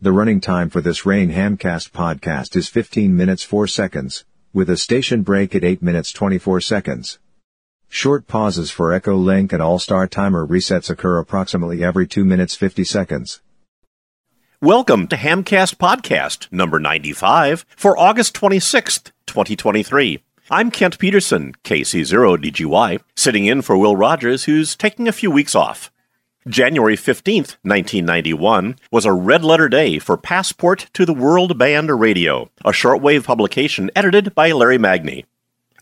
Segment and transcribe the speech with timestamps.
[0.00, 4.76] The running time for this Rain Hamcast podcast is 15 minutes 4 seconds, with a
[4.76, 7.18] station break at 8 minutes 24 seconds.
[7.88, 13.40] Short pauses for EchoLink and AllStar timer resets occur approximately every 2 minutes 50 seconds.
[14.62, 20.22] Welcome to Hamcast Podcast number 95 for August 26th, 2023.
[20.48, 25.90] I'm Kent Peterson, KC0DGY, sitting in for Will Rogers, who's taking a few weeks off.
[26.48, 32.50] January 15th, 1991, was a red letter day for Passport to the World Band Radio,
[32.64, 35.24] a shortwave publication edited by Larry Magne.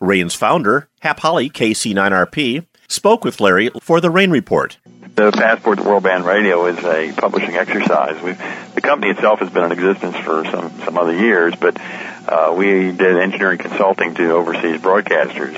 [0.01, 4.77] Rain's founder, Hap Holly, KC9RP, spoke with Larry for the Rain Report.
[5.15, 8.21] The Passport to World Band Radio is a publishing exercise.
[8.21, 8.37] We've,
[8.75, 11.79] the company itself has been in existence for some, some other years, but
[12.27, 15.55] uh, we did engineering consulting to overseas broadcasters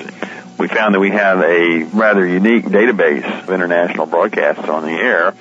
[0.60, 5.34] we found that we have a rather unique database of international broadcasts on the air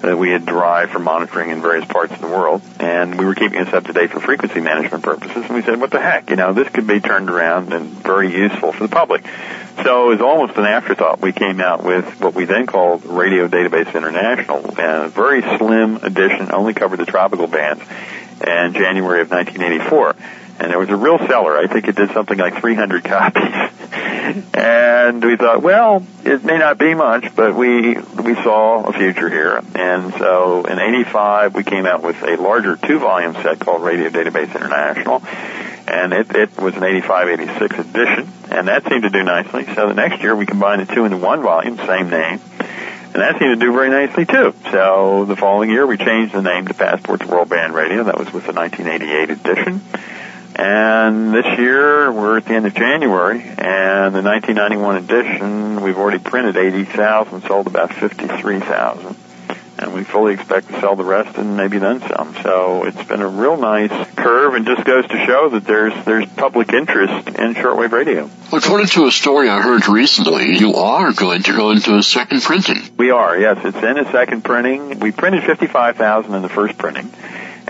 [0.00, 2.62] that we had derived from monitoring in various parts of the world.
[2.78, 5.44] And we were keeping this up to date for frequency management purposes.
[5.44, 6.30] And we said, what the heck?
[6.30, 9.26] You know, this could be turned around and very useful for the public.
[9.82, 11.20] So it was almost an afterthought.
[11.20, 15.96] We came out with what we then called Radio Database International, and a very slim
[15.96, 17.82] edition, only covered the tropical bands,
[18.40, 20.16] in January of 1984
[20.60, 21.56] and it was a real seller.
[21.56, 23.79] I think it did something like 300 copies.
[24.54, 29.28] And we thought, well, it may not be much, but we we saw a future
[29.28, 29.60] here.
[29.74, 34.54] And so in '85, we came out with a larger two-volume set called Radio Database
[34.54, 35.22] International,
[35.88, 39.66] and it, it was an 85-86 edition, and that seemed to do nicely.
[39.74, 42.40] So the next year, we combined the two into one volume, same name.
[43.12, 44.54] And that seemed to do very nicely too.
[44.70, 48.04] So the following year, we changed the name to Passport to World Band Radio.
[48.04, 49.82] That was with the 1988 edition.
[50.62, 56.18] And this year, we're at the end of January, and the 1991 edition, we've already
[56.18, 59.16] printed 80,000, sold about 53,000.
[59.78, 62.36] And we fully expect to sell the rest and maybe then some.
[62.42, 66.26] So it's been a real nice curve and just goes to show that there's, there's
[66.26, 68.28] public interest in shortwave radio.
[68.52, 72.42] According to a story I heard recently, you are going to go into a second
[72.42, 72.82] printing.
[72.98, 73.64] We are, yes.
[73.64, 75.00] It's in a second printing.
[75.00, 77.10] We printed 55,000 in the first printing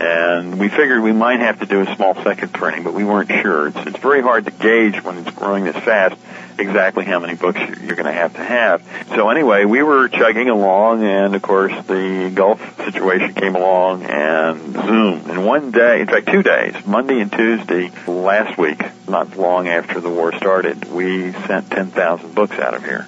[0.01, 3.29] and we figured we might have to do a small second printing, but we weren't
[3.29, 3.67] sure.
[3.67, 6.19] It's, it's very hard to gauge when it's growing this fast
[6.57, 8.83] exactly how many books you're going to have to have.
[9.09, 14.73] So anyway, we were chugging along, and of course the Gulf situation came along, and
[14.73, 15.29] zoom.
[15.29, 19.99] In one day, in fact, two days, Monday and Tuesday last week, not long after
[19.99, 23.07] the war started, we sent 10,000 books out of here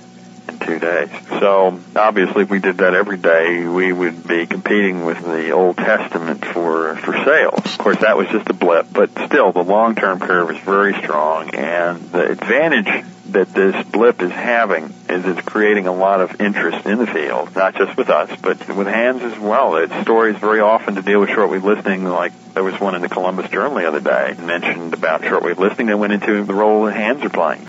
[0.66, 1.10] two days.
[1.40, 5.78] So obviously, if we did that every day, we would be competing with the Old
[5.78, 7.66] Testament for for sales.
[7.66, 10.94] Of course, that was just a blip, but still, the long term curve is very
[11.02, 16.40] strong, and the advantage that this blip is having is it's creating a lot of
[16.40, 19.76] interest in the field, not just with us, but with hams as well.
[19.78, 23.10] It's stories very often to deal with shortwave listening, like there was one in the
[23.10, 26.94] Columbus Journal the other day mentioned about shortwave listening that went into the role that
[26.94, 27.68] hams are playing.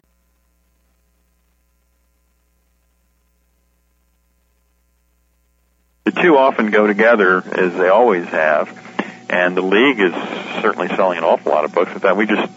[6.25, 8.69] Two often go together as they always have.
[9.29, 10.13] And the league is
[10.63, 11.93] certainly selling an awful lot of books.
[11.93, 12.51] In fact, we just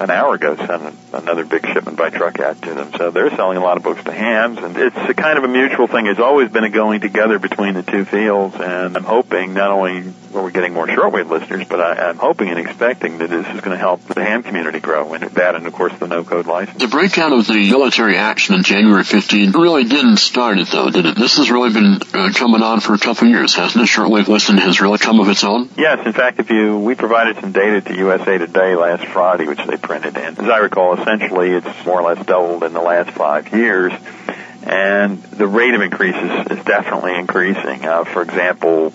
[0.00, 2.92] an hour ago sent another big shipment by truck out to them.
[2.96, 5.48] So they're selling a lot of books to hams, and it's a kind of a
[5.48, 6.06] mutual thing.
[6.06, 10.12] It's always been a going together between the two fields, and I'm hoping not only
[10.34, 13.60] are we're getting more shortwave listeners, but I, I'm hoping and expecting that this is
[13.60, 16.78] going to help the ham community grow, and that, and of course the no-code license.
[16.78, 21.06] The breakdown of the military action in January 15 really didn't start it, though, did
[21.06, 21.16] it?
[21.16, 23.88] This has really been uh, coming on for a couple of years, hasn't it?
[23.88, 25.68] Shortwave listening has really come of its own.
[25.76, 29.64] Yes, in fact, if you we provided some data to USA Today last Friday, which
[29.66, 30.38] they printed in.
[30.38, 33.92] As I recall, essentially it's more or less doubled in the last five years.
[34.62, 37.84] And the rate of increases is definitely increasing.
[37.84, 38.92] Uh, for example,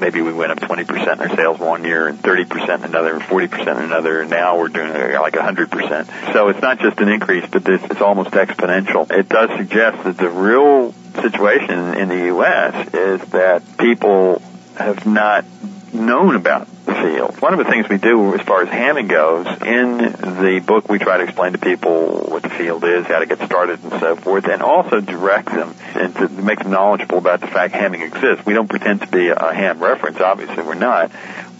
[0.00, 3.22] maybe we went up 20% in our sales one year and 30% in another and
[3.22, 6.32] 40% in another and now we're doing uh, like 100%.
[6.32, 9.10] So it's not just an increase, but this, it's almost exponential.
[9.10, 12.94] It does suggest that the real situation in the U.S.
[12.94, 14.42] is that people
[14.76, 15.44] have not
[15.92, 17.40] known about field.
[17.40, 20.98] One of the things we do as far as hamming goes, in the book we
[20.98, 24.16] try to explain to people what the field is, how to get started and so
[24.16, 28.44] forth, and also direct them and to make them knowledgeable about the fact hamming exists.
[28.46, 31.10] We don't pretend to be a ham reference, obviously we're not,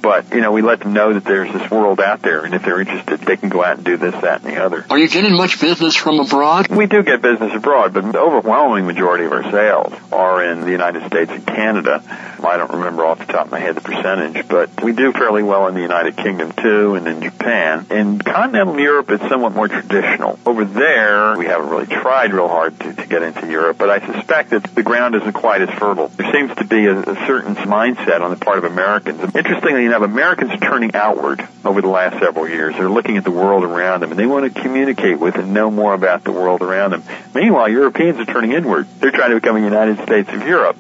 [0.01, 2.63] but, you know, we let them know that there's this world out there, and if
[2.63, 4.87] they're interested, they can go out and do this, that, and the other.
[4.91, 6.69] Are you getting much business from abroad?
[6.69, 10.71] We do get business abroad, but the overwhelming majority of our sales are in the
[10.71, 12.03] United States and Canada.
[12.45, 15.43] I don't remember off the top of my head the percentage, but we do fairly
[15.43, 17.87] well in the United Kingdom too, and in Japan.
[17.91, 20.39] In continental Europe, it's somewhat more traditional.
[20.47, 24.01] Over there, we haven't really tried real hard to, to get into Europe, but I
[24.15, 26.09] suspect that the ground isn't quite as fertile.
[26.09, 29.21] There seems to be a, a certain mindset on the part of Americans.
[29.35, 32.77] Interestingly you have Americans turning outward over the last several years.
[32.77, 35.69] They're looking at the world around them and they want to communicate with and know
[35.69, 37.03] more about the world around them.
[37.35, 38.87] Meanwhile, Europeans are turning inward.
[39.01, 40.77] They're trying to become a United States of Europe.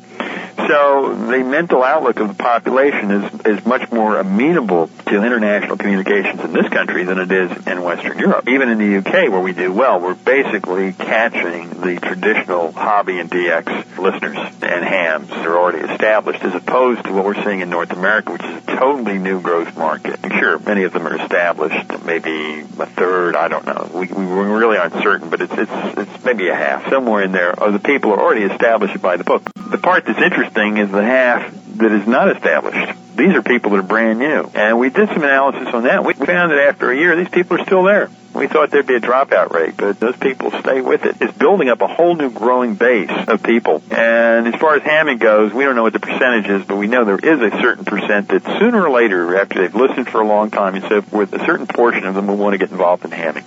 [0.56, 6.40] So the mental outlook of the population is, is much more amenable to international communications
[6.40, 8.48] in this country than it is in Western Europe.
[8.48, 13.30] Even in the UK where we do well, we're basically catching the traditional hobby and
[13.30, 17.70] DX listeners and hams that are already established as opposed to what we're seeing in
[17.70, 20.20] North America, which is a totally new growth market.
[20.22, 23.90] And sure, many of them are established, maybe a third, I don't know.
[23.92, 26.88] We, we really aren't certain, but it's, it's, it's maybe a half.
[26.90, 29.42] Somewhere in there are the people are already established by the book.
[29.54, 32.98] The part that's interesting is the half that is not established.
[33.16, 34.50] These are people that are brand new.
[34.54, 36.04] And we did some analysis on that.
[36.04, 38.10] We found that after a year, these people are still there.
[38.34, 41.16] We thought there'd be a dropout rate, but those people stay with it.
[41.20, 43.82] It's building up a whole new growing base of people.
[43.90, 46.86] And as far as hamming goes, we don't know what the percentage is, but we
[46.86, 50.26] know there is a certain percent that sooner or later, after they've listened for a
[50.26, 53.04] long time and so forth, a certain portion of them will want to get involved
[53.04, 53.44] in hamming.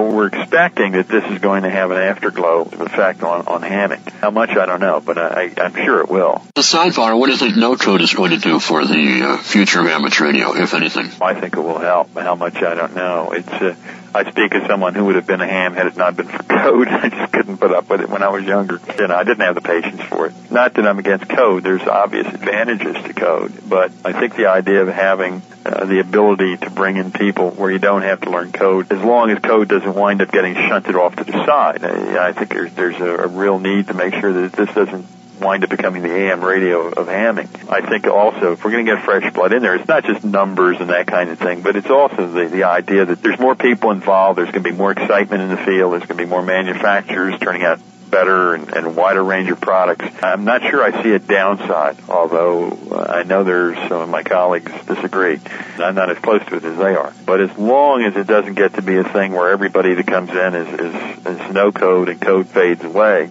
[0.00, 3.62] We're expecting that this is going to have an afterglow effect on, on.
[3.62, 6.42] How much, I don't know, but I, I'm sure it will.
[6.54, 9.36] The sidebar, what do you think no code is going to do for the uh,
[9.38, 11.10] future of amateur radio, if anything?
[11.20, 12.14] I think it will help.
[12.14, 13.32] How much, I don't know.
[13.32, 13.74] It's, uh,
[14.16, 16.42] I speak as someone who would have been a ham had it not been for
[16.42, 16.88] code.
[16.88, 18.80] I just couldn't put up with it when I was younger.
[18.98, 20.50] You know, I didn't have the patience for it.
[20.50, 21.62] Not that I'm against code.
[21.62, 26.56] There's obvious advantages to code, but I think the idea of having uh, the ability
[26.58, 29.68] to bring in people where you don't have to learn code, as long as code
[29.68, 31.84] doesn't wind up getting shunted off to the side.
[31.84, 35.06] I, I think there's there's a, a real need to make sure that this doesn't
[35.40, 37.48] wind up becoming the AM radio of hamming.
[37.70, 40.24] I think also if we're going to get fresh blood in there, it's not just
[40.24, 43.54] numbers and that kind of thing, but it's also the, the idea that there's more
[43.54, 46.26] people involved, there's going to be more excitement in the field, there's going to be
[46.26, 47.80] more manufacturers turning out
[48.10, 50.06] better and, and wider range of products.
[50.22, 54.22] I'm not sure I see a downside, although uh, I know there's some of my
[54.22, 55.40] colleagues disagree.
[55.78, 57.12] I'm not as close to it as they are.
[57.24, 60.30] But as long as it doesn't get to be a thing where everybody that comes
[60.30, 63.30] in is, is, is no code and code fades away,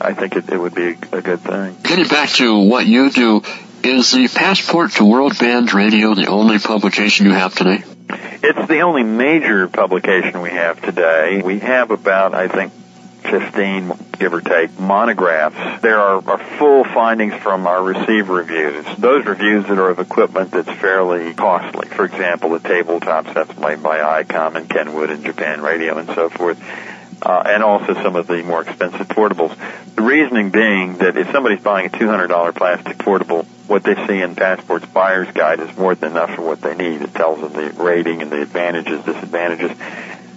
[0.00, 1.76] I think it, it would be a, a good thing.
[1.82, 3.42] Getting back to what you do,
[3.82, 7.84] is the Passport to World Band Radio the only publication you have today?
[8.42, 11.40] It's the only major publication we have today.
[11.44, 12.72] We have about, I think,
[13.22, 15.82] 15, give or take, monographs.
[15.82, 18.84] There are, are, full findings from our receiver reviews.
[18.98, 21.88] Those reviews that are of equipment that's fairly costly.
[21.88, 26.28] For example, the tabletops that's made by ICOM and Kenwood and Japan Radio and so
[26.28, 26.58] forth.
[27.22, 29.56] Uh, and also some of the more expensive portables.
[29.94, 34.36] The reasoning being that if somebody's buying a $200 plastic portable, what they see in
[34.36, 37.00] Passport's buyer's guide is more than enough for what they need.
[37.00, 39.72] It tells them the rating and the advantages, disadvantages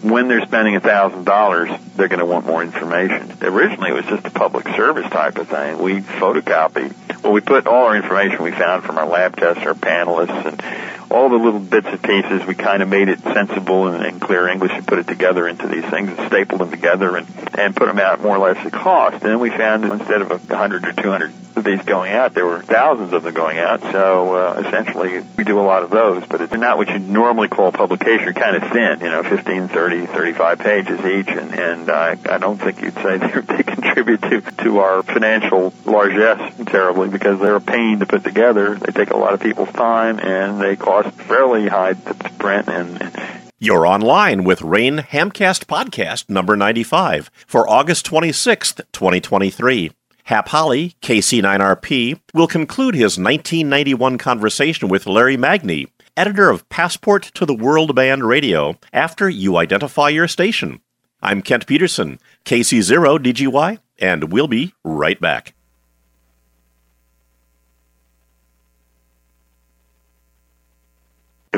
[0.02, 3.38] when they're spending a thousand dollars, they're going to want more information.
[3.42, 5.78] Originally, it was just a public service type of thing.
[5.80, 6.94] We photocopy.
[7.24, 11.12] Well, we put all our information we found from our lab tests, our panelists, and
[11.12, 12.46] all the little bits and pieces.
[12.46, 15.68] We kind of made it sensible and in clear English and put it together into
[15.68, 18.72] these things and stapled them together and and put them out more or less at
[18.72, 19.16] cost.
[19.16, 22.12] And then we found that instead of a hundred or two hundred of these going
[22.12, 23.82] out, there were thousands of them going out.
[23.82, 27.48] So uh, essentially, we do a lot of those, but it's not what you normally
[27.48, 28.34] call a publication.
[28.34, 32.58] Kind of thin, you know, 15, 30, 35 pages each, and and uh, I don't
[32.58, 33.18] think you'd say
[33.48, 38.76] they contribute to to our financial largesse terribly because they're a pain to put together.
[38.76, 43.40] They take a lot of people's time and they cost fairly high to print and.
[43.62, 49.92] You're online with Rain Hamcast Podcast number 95 for August 26th, 2023.
[50.30, 57.48] Hap Holly, KC9RP, will conclude his 1991 conversation with Larry Magne, editor of Passport to
[57.48, 60.82] the World Band Radio, after you identify your station.
[61.20, 65.56] I'm Kent Peterson, KC0DGY, and we'll be right back.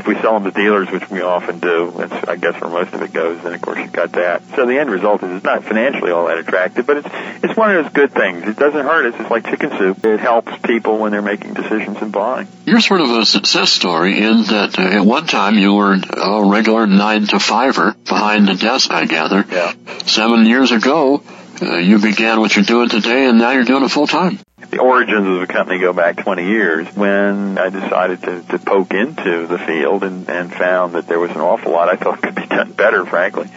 [0.02, 2.92] If we sell them to dealers, which we often do, that's I guess where most
[2.92, 4.42] of it goes, then of course you've got that.
[4.56, 7.10] So the end result is it's not financially all that attractive, but it's
[7.44, 8.48] it's one of those good things.
[8.48, 9.22] It doesn't hurt us.
[9.22, 10.04] It's like chicken soup.
[10.04, 12.48] It helps people when they're making decisions and buying.
[12.66, 16.50] You're sort of a success story in that uh, at one time you were a
[16.50, 19.46] regular nine to fiver behind the desk, I gather.
[19.48, 19.74] Yeah.
[20.08, 21.22] Seven years ago,
[21.62, 24.80] uh, you began what you're doing today, and now you're doing it full time the
[24.80, 29.48] origins of the company go back 20 years when I decided to, to poke into
[29.48, 32.46] the field and, and found that there was an awful lot I thought could be
[32.46, 33.50] done better, frankly.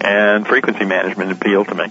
[0.00, 1.84] And frequency management appealed to me.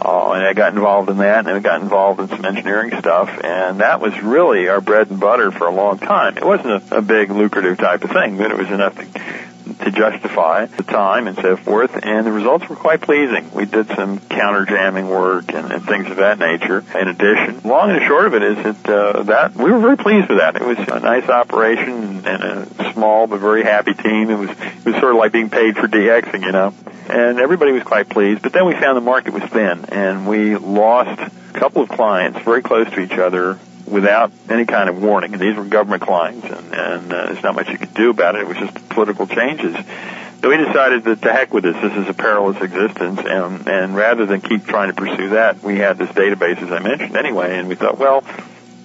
[0.00, 3.28] Uh, and I got involved in that, and I got involved in some engineering stuff,
[3.42, 6.36] and that was really our bread and butter for a long time.
[6.36, 9.04] It wasn't a, a big lucrative type of thing, but it was enough to
[9.74, 13.52] to justify the time and so forth, and the results were quite pleasing.
[13.52, 16.84] We did some counter jamming work and, and things of that nature.
[16.94, 20.28] In addition, long and short of it is that uh, that we were very pleased
[20.28, 20.56] with that.
[20.56, 24.30] It was a nice operation and a small but very happy team.
[24.30, 26.74] It was it was sort of like being paid for DXing, you know.
[27.08, 28.42] And everybody was quite pleased.
[28.42, 32.40] But then we found the market was thin, and we lost a couple of clients
[32.40, 33.58] very close to each other
[33.90, 35.32] without any kind of warning.
[35.32, 38.34] And these were government clients, and, and uh, there's not much you could do about
[38.34, 38.42] it.
[38.42, 39.76] It was just political changes.
[40.40, 41.74] So we decided that to heck with this.
[41.82, 45.78] This is a perilous existence, and and rather than keep trying to pursue that, we
[45.78, 48.22] had this database as I mentioned anyway, and we thought, well,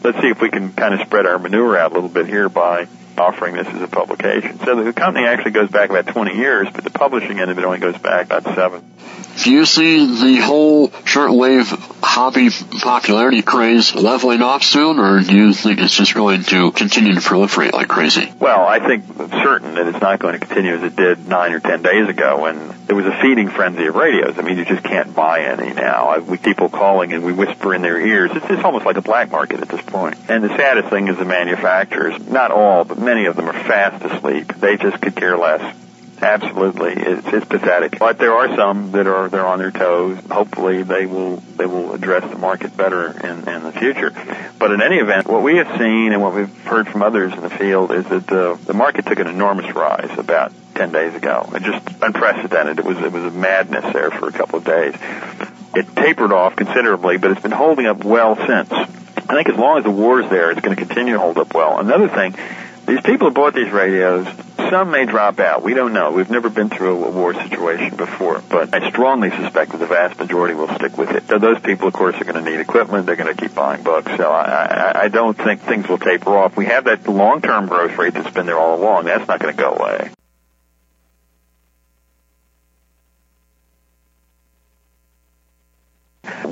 [0.03, 2.49] let's see if we can kind of spread our manure out a little bit here
[2.49, 4.59] by offering this as a publication.
[4.59, 7.63] So the company actually goes back about 20 years, but the publishing end of it
[7.63, 8.83] only goes back about seven.
[9.41, 11.65] Do you see the whole shortwave
[12.03, 12.49] hobby
[12.81, 17.19] popularity craze leveling off soon, or do you think it's just going to continue to
[17.19, 18.31] proliferate like crazy?
[18.39, 21.59] Well, I think certain that it's not going to continue as it did nine or
[21.59, 24.37] ten days ago when there was a feeding frenzy of radios.
[24.37, 26.09] I mean, you just can't buy any now.
[26.09, 28.31] I, we people calling and we whisper in their ears.
[28.33, 30.17] It's, it's almost like a black market at this point.
[30.29, 34.03] And the saddest thing is the manufacturers, not all, but many of them are fast
[34.05, 34.53] asleep.
[34.55, 35.75] They just could care less
[36.23, 37.99] Absolutely, it's, it's pathetic.
[37.99, 40.17] But there are some that are they're on their toes.
[40.31, 44.11] Hopefully, they will they will address the market better in, in the future.
[44.57, 47.41] But in any event, what we have seen and what we've heard from others in
[47.41, 51.49] the field is that the the market took an enormous rise about 10 days ago.
[51.53, 52.79] It just unprecedented.
[52.79, 54.95] It was it was a madness there for a couple of days.
[55.75, 58.71] It tapered off considerably, but it's been holding up well since.
[58.71, 61.53] I think as long as the war's there, it's going to continue to hold up
[61.53, 61.79] well.
[61.79, 62.33] Another thing
[62.85, 64.27] these people who bought these radios,
[64.69, 65.63] some may drop out.
[65.63, 66.11] We don't know.
[66.11, 70.17] We've never been through a war situation before, but I strongly suspect that the vast
[70.17, 71.27] majority will stick with it.
[71.27, 73.05] So those people, of course, are going to need equipment.
[73.05, 74.11] They're going to keep buying books.
[74.17, 76.55] So I, I, I don't think things will taper off.
[76.57, 79.05] We have that long-term growth rate that's been there all along.
[79.05, 80.11] That's not going to go away.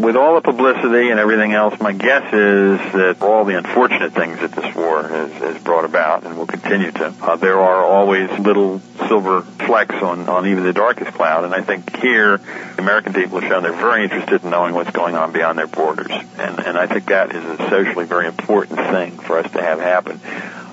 [0.01, 4.39] With all the publicity and everything else, my guess is that all the unfortunate things
[4.39, 8.29] that this war has, has brought about and will continue to, uh, there are always
[8.39, 11.46] little silver flecks on, on even the darkest cloud.
[11.46, 12.41] And I think here,
[12.77, 16.12] American people have shown they're very interested in knowing what's going on beyond their borders.
[16.12, 19.79] And, and I think that is a socially very important thing for us to have
[19.79, 20.20] happen.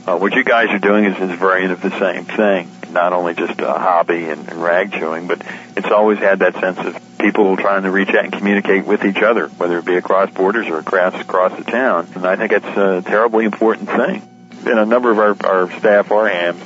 [0.06, 2.70] Uh, what you guys are doing is, is very the same thing.
[2.90, 5.42] Not only just a hobby and, and rag chewing, but
[5.76, 9.22] it's always had that sense of people trying to reach out and communicate with each
[9.22, 12.08] other, whether it be across borders or across across the town.
[12.14, 14.22] And I think it's a terribly important thing.
[14.66, 16.62] And a number of our, our staff are hams.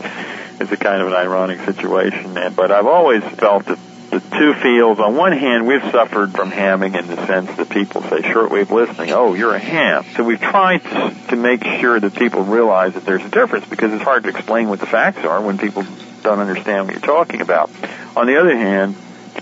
[0.61, 3.79] It's a kind of an ironic situation, but I've always felt that
[4.13, 5.01] the two fields.
[5.01, 9.11] On one hand, we've suffered from hamming in the sense that people say shortwave listening,
[9.13, 10.05] oh, you're a ham.
[10.17, 10.83] So we've tried
[11.31, 14.69] to make sure that people realize that there's a difference because it's hard to explain
[14.69, 15.87] what the facts are when people
[16.23, 17.71] don't understand what you're talking about.
[18.17, 18.97] On the other hand,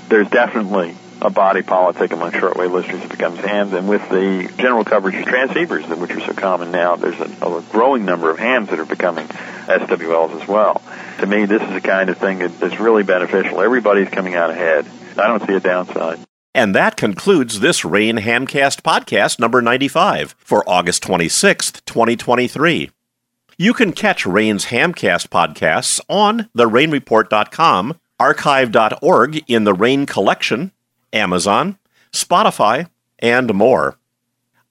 [0.08, 4.84] there's definitely a body politic among shortwave listeners that becomes hams, and with the general
[4.84, 8.70] coverage of transceivers, which are so common now, there's a, a growing number of hams
[8.70, 10.80] that are becoming SWLs as well.
[11.18, 13.60] To me, this is the kind of thing that's really beneficial.
[13.60, 14.87] Everybody's coming out ahead.
[15.18, 16.20] I don't see a downside.
[16.54, 22.90] And that concludes this Rain Hamcast podcast number 95 for August 26th, 2023.
[23.60, 30.72] You can catch Rain's Hamcast podcasts on therainreport.com, archive.org in the Rain collection,
[31.12, 31.76] Amazon,
[32.10, 32.88] Spotify,
[33.18, 33.98] and more.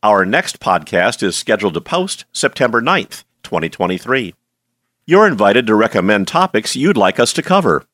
[0.01, 4.33] Our next podcast is scheduled to post September 9th, 2023.
[5.05, 7.85] You're invited to recommend topics you'd like us to cover.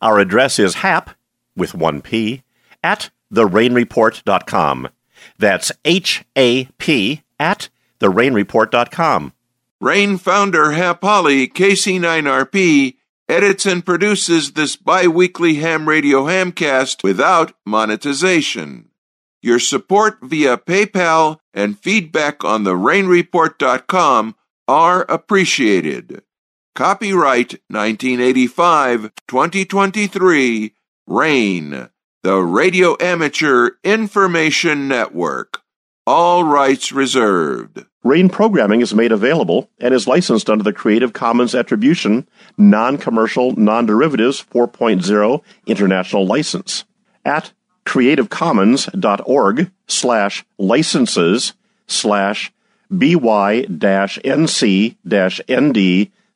[0.00, 1.10] Our address is hap,
[1.56, 2.44] with one P,
[2.80, 4.88] at therainreport.com.
[5.36, 9.32] That's H A P at therainreport.com.
[9.80, 12.96] Rain founder Hap Holly, KC9RP,
[13.28, 18.90] edits and produces this bi-weekly ham radio hamcast without monetization.
[19.42, 26.22] Your support via PayPal and feedback on the rainreport.com are appreciated.
[26.74, 30.74] Copyright 1985 2023
[31.06, 31.90] RAIN,
[32.22, 35.63] the Radio Amateur Information Network.
[36.06, 37.86] All rights reserved.
[38.02, 44.44] RAIN programming is made available and is licensed under the Creative Commons Attribution, Non-Commercial, Non-Derivatives
[44.52, 46.84] 4.0 International License
[47.24, 47.52] at
[47.86, 51.54] creativecommons.org slash licenses
[51.86, 52.52] slash
[52.90, 53.70] by-nc-nd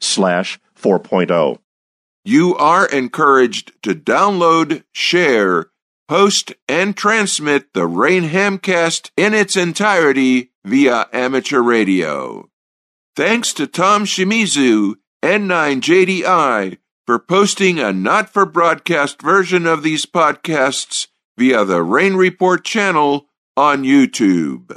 [0.01, 1.59] slash 4.0.
[2.25, 5.67] You are encouraged to download, share,
[6.09, 12.49] host, and transmit the Rain Hamcast in its entirety via amateur radio.
[13.15, 21.09] Thanks to Tom Shimizu, N9JDI, for posting a not for broadcast version of these podcasts
[21.37, 24.77] via the Rain Report channel on YouTube.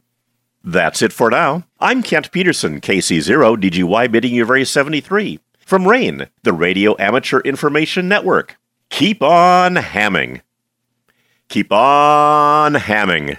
[0.64, 1.64] That's it for now.
[1.80, 5.40] I'm Kent Peterson, KC0DGY, bidding you very 73.
[5.60, 8.58] From RAIN, the Radio Amateur Information Network.
[8.90, 10.42] Keep on hamming.
[11.52, 13.38] Keep on hamming.